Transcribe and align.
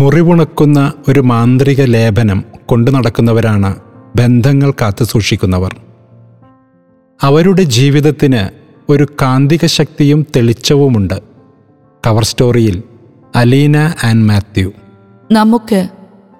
മുറിവുണക്കുന്ന 0.00 0.92
ഒരു 1.08 1.20
മാന്ത്രിക 1.20 1.82
ലേപനം 1.82 2.44
കൊണ്ടു 2.66 2.90
നടക്കുന്നവരാണ് 2.90 3.76
ബന്ധങ്ങൾ 4.16 4.70
കാത്തു 4.70 5.04
സൂക്ഷിക്കുന്നവർ. 5.04 5.76
അവരുടെ 7.22 7.62
ജീവിതത്തിന് 7.62 8.48
ഒരു 8.92 9.06
കാന്തിക 9.22 9.66
ശക്തിയും 9.66 10.26
തെളിച്ചവുമുണ്ട്. 10.36 11.20
കവർ 12.06 12.24
സ്റ്റോറിയിൽ 12.24 12.82
അലീന 13.36 13.76
ആൻഡ് 13.76 14.28
മാത്യു. 14.28 14.72
നമുക്ക് 15.32 15.88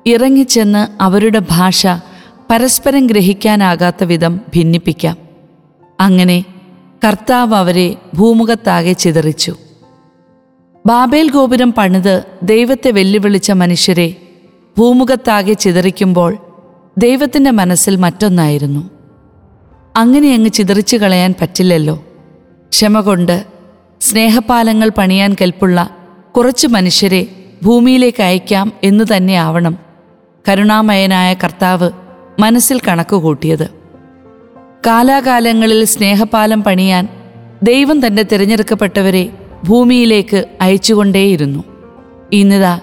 ഇറങ്ങിച്ചെന്ന് 0.07 1.03
അവരുടെ 1.03 1.43
ഭാഷ 1.51 1.87
പരസ്പരം 2.51 3.07
ഗ്രഹിക്കാനാകാത്ത 3.07 4.05
വിധം 4.05 4.37
ഭിന്നിപ്പിക്കാം. 4.37 5.17
അങ്ങനെ 6.01 6.45
കർത്താവ് 7.05 7.55
അവരെ 7.55 7.97
ഭൂമുഖത്താകെ 8.15 8.93
ചിതറിച്ചു. 8.93 9.57
ബാബേൽ 10.87 11.31
ഗോപുരം 11.31 11.73
പണിത് 11.73 12.25
ദൈവത്തെ 12.43 12.91
വെല്ലുവിളിച്ച 12.91 13.51
മനുഷ്യരെ 13.51 14.15
ഭൂമുഖത്താകെ 14.79 15.53
ചിതറിക്കുമ്പോൾ 15.53 16.39
ദൈവത്തിന്റെ 16.99 17.51
മനസ്സിൽ 17.51 17.97
മറ്റൊന്നായിരുന്നു. 17.97 18.91
അങ്ങനെ 19.97 20.35
അങ്ങ് 20.35 20.51
ചിതറിച്ചു 20.51 20.97
കളയാൻ 20.97 21.35
പറ്റില്ലല്ലോ. 21.41 22.05
ക്ഷമ 22.69 23.01
കൊണ്ട് 23.01 23.47
സ്നേഹപാലങ്ങൾ 24.01 24.91
പണിയാൻ 24.99 25.37
കൽപ്പുള്ള 25.43 25.97
കുറച്ച് 26.37 26.67
മനുഷ്യരെ 26.67 27.27
ഭൂമിയിലേക്ക് 27.63 28.23
അയക്കാം 28.23 28.73
എന്ന് 28.85 29.05
തന്നെ 29.17 29.35
ആവണം 29.35 29.79
കരുണാമയനായ 30.49 31.35
കർത്താവ് 31.35 31.91
മനസ്സിൽ 32.39 32.81
കണക്കുകൂട്ടിയത്. 32.89 33.69
കാലാകാലങ്ങളിൽ 34.87 35.85
സ്നേഹപാലം 35.85 36.63
പണിയാൻ 36.63 37.09
ദൈവം 37.63 38.07
തന്റെ 38.07 38.23
തിരഞ്ഞെടുക്കപ്പെട്ടവരെ 38.23 39.31
ഭൂമിയിലേക്ക് 39.65 40.45
അയച്ചുകൊണ്ടേയിരുന്നു. 40.61 41.65
ഇന്നിതാ 42.33 42.81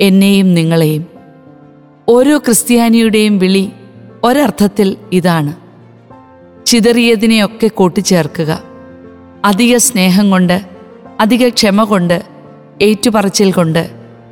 എന്നെയും 0.00 0.54
നിങ്ങളെയും. 0.54 1.06
ഓരോ 2.08 2.38
ക്രിസ്ത്യാനിയുടെയും 2.38 3.38
വിളി 3.38 3.72
ഒരർത്ഥത്തിൽ 4.24 4.96
ഇതാണ്. 5.12 5.52
ചിതറിയതിനെയൊക്കെ 6.66 7.66
കൂട്ടിച്ചേർക്കുക. 7.66 8.62
അധിക 9.44 9.76
സ്നേഹം 9.76 10.30
കൊണ്ട് 10.30 10.60
അധിക 11.20 11.48
ക്ഷമ 11.48 11.84
കൊണ്ട് 11.84 12.22
ഏറ്റുപറച്ചിൽ 12.82 13.52
കൊണ്ട് 13.52 13.90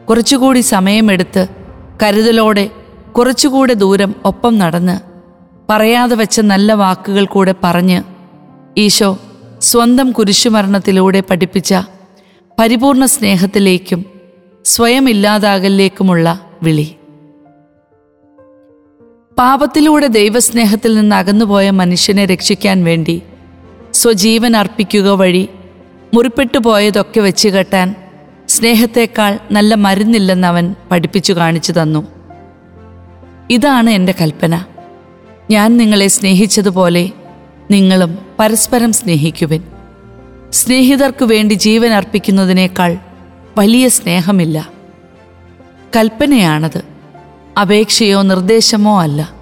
കുറച്ചുകൂടി 0.09 0.61
സമയമെടുത്ത് 0.61 1.47
കരുതലോടെ 2.03 2.71
കുറച്ചുകൂടെ 3.17 3.75
ദൂരം 3.75 4.15
ഒപ്പം 4.25 4.59
നടന്ന് 4.59 5.01
പറയാതെ 5.71 6.17
വെച്ച 6.17 6.41
നല്ല 6.41 6.73
വാക്കുകൾ 6.73 7.27
കൂടെ 7.27 7.55
പറഞ്ഞ് 7.65 8.03
ഈശോ 8.79 9.19
സ്വന്തം 9.61 10.13
കുരിശുമരണത്തിലൂടെ 10.13 11.21
പഠിപ്പിച്ച 11.21 11.75
പരിപൂർണ 12.59 13.05
സ്നേഹത്തിലേക്കും 13.05 14.05
സ്വയം 14.65 15.11
ഇല്ലാതാകലിലേക്കുമുള്ള 15.11 16.41
വിളി. 16.63 16.95
പാപത്തിലൂടെ 19.39 20.07
ദൈവസ്നേഹത്തിൽ 20.07 20.95
നിന്ന് 20.95 21.17
അകന്നുപോയ 21.17 21.71
മനുഷ്യനെ 21.71 22.25
രക്ഷിക്കാൻ 22.25 22.85
വേണ്ടി 22.85 23.23
സ്വജീവൻ 23.93 24.57
അർപ്പിക്കുക 24.57 25.09
വഴി 25.09 25.49
മുറിപ്പെട്ടു 26.15 26.59
പോയതൊക്കെ 26.59 27.21
വെച്ച് 27.21 27.49
കെട്ടാൻ 27.49 27.95
സ്നേഹത്തേക്കാൾ 28.49 29.39
നല്ല 29.51 29.75
മരുന്നില്ലെന്ന് 29.75 30.47
അവൻ 30.47 30.75
പഠിപ്പിച്ചു 30.91 31.33
കാണിച്ചു 31.33 31.73
തന്നു. 31.73 32.07
ഇതാണ് 33.51 33.91
എന്റെ 33.91 34.15
കൽപ്പന. 34.21 34.65
ഞാൻ 35.51 35.77
നിങ്ങളെ 35.77 36.07
സ്നേഹിച്ചതുപോലെ 36.07 37.11
നിങ്ങളും 37.71 38.19
പരസ്പരം 38.39 38.93
സ്നേഹിക്കുവിൻ. 38.93 39.63
സ്നേഹിതർക്കു 40.51 41.25
വേണ്ടി 41.25 41.55
ജീവൻ 41.55 41.93
അർപ്പിക്കുന്നതിനേക്കാൾ 41.93 42.99
വലിയ 43.59 43.89
സ്നേഹമില്ല. 43.89 44.69
കൽപ്പനയാണത്. 45.97 46.83
അപേക്ഷയോ 47.61 48.23
നിർദ്ദേശമോ 48.23 49.03
അല്ല. 49.03 49.33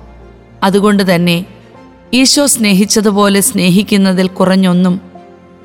അതുകൊണ്ട് 0.63 1.15
തന്നെ 1.15 1.45
ഈശോ 2.15 2.47
സ്നേഹിച്ചതുപോലെ 2.47 3.41
സ്നേഹിക്കുന്നതിൽ 3.41 4.27
കുറഞ്ഞൊന്നും 4.27 5.01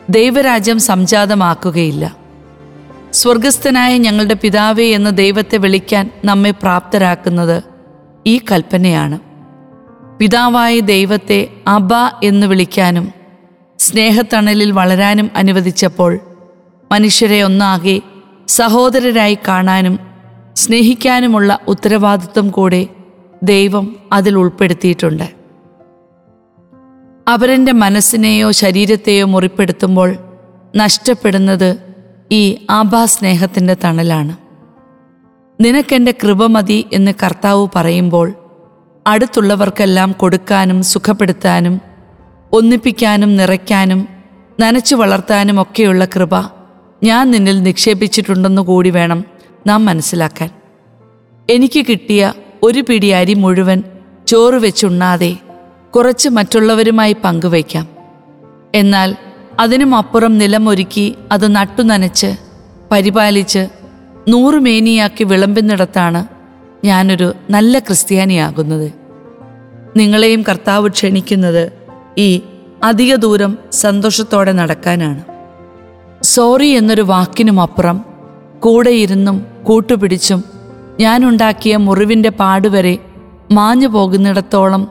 ദൈവരാജ്യം 0.09 0.79
സംജാതമാക്കുകയില്ല. 0.79 2.15
സ്വർഗസ്ഥനായ 3.13 3.97
ഞങ്ങളുടെ 3.97 4.33
പിതാവേ 4.33 4.91
എന്ന് 4.91 5.17
ദൈവത്തെ 5.17 5.57
വിളിക്കാൻ 5.57 6.09
നമ്മെ 6.25 6.51
പ്രാപ്തരാക്കുന്നത് 6.51 7.63
ഈ 8.27 8.37
കൽപ്പനയാണ്. 8.37 9.30
പിതാവായ 10.21 10.79
ദൈവത്തെ 10.79 11.47
അബ 11.67 11.89
എന്ന് 12.23 12.47
വിളിക്കാനും 12.47 13.11
സ്നേഹത്തണലിൽ 13.79 14.71
വളരാനും 14.71 15.31
അനുവദിച്ചപ്പോൾ 15.35 16.19
മനുഷ്യരെ 16.91 17.41
ഒന്നാകെ 17.41 18.01
സഹോദരരായി 18.47 19.37
കാണാനും 19.47 19.99
സ്നേഹിക്കാനുമുള്ള 20.55 21.59
ഉത്തരവാദിത്വം 21.67 22.49
കൂടെ 22.49 22.87
ദൈവം 23.43 23.95
അതിൽ 24.11 24.37
ഉൾപ്പെടുത്തിയിട്ടുണ്ട്. 24.37 25.33
അവരന്റെ 27.27 27.71
മനസ്സിനെയോ 27.71 28.51
ശരീരത്തെയോ 28.51 29.25
മുറിപ്പെടുത്തുമ്പോൾ 29.25 30.15
നഷ്ടപ്പെടുന്നത് 30.75 31.77
ഈ 32.31 32.65
ആഭാസ്നേഹത്തിന്റെ 32.69 33.77
തണലാണ്. 33.83 34.37
നിനക്കെന്റെ 35.63 36.13
കൃപ 36.23 36.45
മതി 36.45 36.85
എന്ന് 36.93 37.11
കർത്താവ് 37.23 37.67
പറയുമ്പോൾ 37.75 38.33
അടുത്തുള്ളവർക്കെല്ലാം 39.11 40.11
കൊടുക്കാനും 40.11 40.83
സുഖപ്പെടുത്താനും 40.83 41.81
ഒന്നിപ്പിക്കാനും 42.51 43.35
നിറയ്ക്കാനും 43.37 44.07
നനച്ചു 44.59 44.95
വളർത്താനും 44.95 45.61
ഒക്കെയുള്ള 45.61 46.05
കൃപ 46.05 46.35
ഞാൻ 47.03 47.31
നിന്നിൽ 47.31 47.63
നിക്ഷേപിച്ചിട്ടുണ്ടെന്നു 47.63 48.61
കൂടി 48.61 48.89
വേണം 48.89 49.23
നാം 49.67 49.85
മനസ്സിലാക്കാൻ. 49.85 50.49
എനിക്ക് 51.49 51.85
കിട്ടിയ 51.85 52.33
ഒരു 52.63 52.81
പിടി 52.89 53.09
അരി 53.09 53.33
മുഴുവൻ 53.33 53.83
ചോറ് 54.27 54.53
വെച്ചുണ്ണാതെ 54.53 55.37
കുറച്ച് 55.95 56.29
മറ്റുള്ളവരുമായി 56.29 57.15
പങ്കുവയ്ക്കാം. 57.23 57.87
എന്നാൽ 58.75 59.15
അതിനും 59.59 59.95
അപ്പുറം 59.95 60.37
നിലമൊരുക്കി 60.37 61.15
അത് 61.31 61.55
നട്ടുനനച്ച് 61.55 62.37
പരിപാലിച്ച് 62.91 63.67
നൂറുമേനിയാക്കി 64.27 65.23
വിളമ്പുന്നിടത്താണ് 65.23 66.25
ഞാനൊരു 66.85 67.33
നല്ല 67.49 67.79
ക്രിസ്ത്യാനിയാകുന്നത്. 67.79 69.00
നിങ്ങളെയും 69.97 70.43
കർത്താവ് 70.49 70.89
ക്ഷണിക്കുന്നത് 70.89 71.71
ഈ 72.17 72.41
അധിക 72.83 73.15
ദൂരം 73.15 73.57
സന്തോഷത്തോടെ 73.71 74.51
നടക്കാനാണ്. 74.51 75.23
സോറി 76.23 76.67
എന്നൊരു 76.67 77.01
വാക്കിനുമപ്പുറം 77.01 78.05
കൂടെയിരുന്നും 78.59 79.45
കൂട്ടുപിടിച്ചും 79.63 80.43
ഞാനുണ്ടാക്കിയ 80.99 81.77
മുറിവിന്റെ 81.77 82.29
പാടുവരെ 82.29 82.97
മാഞ്ഞു 83.51 83.87
പോകുന്നിടത്തോളം 83.87 84.87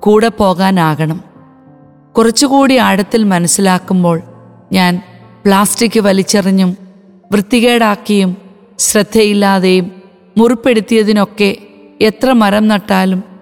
കൂടെ 0.00 0.28
പോകാനാകണം. 0.28 1.20
കുറച്ചുകൂടി 2.16 2.76
ആഴത്തിൽ 2.76 3.24
മനസ്സിലാക്കുമ്പോൾ 3.24 4.22
ഞാൻ 4.72 5.02
പ്ലാസ്റ്റിക് 5.44 6.00
വലിച്ചെറിഞ്ഞും 6.00 6.76
വൃത്തികേടാക്കിയും 7.32 8.36
ശ്രദ്ധയില്ലാതെയും 8.78 9.92
മുറിപ്പെടുത്തിയതിനൊക്കെ 10.38 11.56
എത്ര 12.00 12.32
മരം 12.32 12.68
നട്ടാലും 12.68 13.33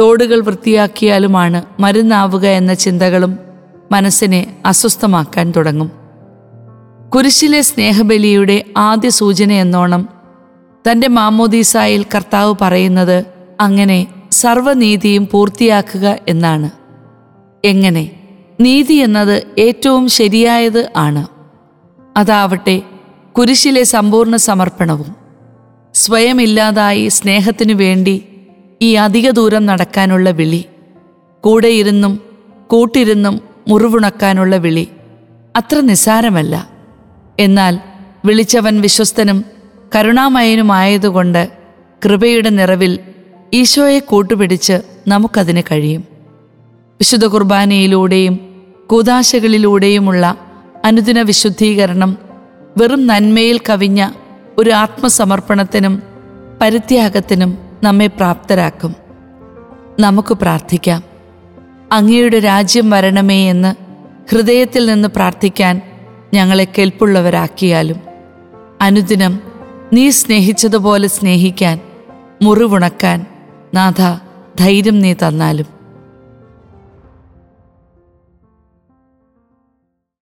തോടുകൾ 0.00 0.40
വൃത്തിയാക്കിയാലുമാണ് 0.40 1.62
മരുന്നാവുക 1.80 2.46
എന്ന 2.46 2.74
ചിന്തകളും 2.74 3.38
മനസ്സിനെ 3.92 4.56
അസ്വസ്ഥമാക്കാൻ 4.66 5.52
തുടങ്ങും. 5.56 5.92
കുരിശിലെ 7.14 7.60
സ്നേഹബലിയുടെ 7.60 8.64
ആദ്യ 8.76 9.08
സൂചന 9.08 9.52
എന്നോണം 9.52 10.08
തന്റെ 10.90 11.08
മാമോദീസായിൽ 11.08 12.06
കർത്താവ് 12.14 12.54
പറയുന്നത് 12.60 13.24
അങ്ങനെ 13.60 14.06
സർവനീതിയും 14.32 15.28
പൂർത്തിയാക്കുക 15.32 16.16
എന്നാണ്. 16.28 16.70
എങ്ങനെ? 17.64 18.10
നീതി 18.60 18.94
എന്നത് 18.94 19.42
ഏറ്റവും 19.58 20.08
ശരിയായത് 20.08 20.92
ആണ്. 20.96 21.26
അതാവട്ടെ 22.16 22.82
കുരിശിലെ 23.38 23.82
സമ്പൂർണ 23.82 24.36
സമർപ്പണവും 24.36 25.16
സ്വയമില്ലാതായി 25.94 27.08
സ്നേഹത്തിനു 27.08 27.74
വേണ്ടി 27.74 28.24
ഈ 28.82 28.94
അധിക 28.94 29.30
ദൂരം 29.30 29.66
നടക്കാനുള്ള 29.66 30.30
വിളി 30.30 30.64
കൂടെയിരുന്നും 31.40 32.20
കൂട്ടിരുന്നും 32.66 33.40
മുറിവുണക്കാനുള്ള 33.68 34.56
വിളി 34.56 34.88
അത്ര 35.56 35.80
നിസാരമല്ല 35.80 36.54
എന്നാൽ 37.40 37.78
വിളിച്ചവൻ 38.24 38.80
വിശ്വസ്തനും 38.80 39.44
കരുണാമയനുമായതുകൊണ്ട് 39.96 41.48
കൃപയുടെ 42.04 42.50
നിറവിൽ 42.50 42.98
ഈശോയെ 43.54 43.98
കൂട്ടുപിടിച്ച് 43.98 44.76
നമുക്കതിന് 45.08 45.62
കഴിയും. 45.62 46.02
വിശുദ്ധ 47.00 47.26
കുർബാനയിലൂടെയും 47.26 48.34
കൂതാശകളിലൂടെയുമുള്ള 48.90 50.24
അനുദിന 50.84 51.22
വിശുദ്ധീകരണം 51.22 52.18
വെറും 52.76 53.06
നന്മയിൽ 53.06 53.60
കവിഞ്ഞ 53.70 54.08
ഒരു 54.58 54.70
ആത്മസമർപ്പണത്തിനും 54.70 56.02
പരിത്യാഗത്തിനും 56.60 57.71
നമ്മെ 57.82 58.06
പ്രാപ്തരാക്കും. 58.06 58.96
നമുക്ക് 60.00 60.34
പ്രാർത്ഥിക്കാം. 60.34 61.02
അങ്ങയുടെ 61.92 62.38
രാജ്യം 62.38 62.90
വരണമേ 62.90 63.50
എന്ന് 63.50 63.74
ഹൃദയത്തിൽ 64.30 64.86
നിന്ന് 64.86 65.08
പ്രാർത്ഥിക്കാൻ 65.08 65.80
ഞങ്ങളെ 66.34 66.64
കെൽപ്പുള്ളവരാക്കിയാലും 66.64 67.96
അനുദിനം 68.80 69.40
നീ 69.92 70.10
സ്നേഹിച്ചതുപോലെ 70.10 71.08
സ്നേഹിക്കാൻ 71.08 71.80
മുറിവുണക്കാൻ 72.42 73.26
നാഥ 73.74 74.18
ധൈര്യം 74.58 74.98
നീ 74.98 75.12
തന്നാലും. 75.12 75.81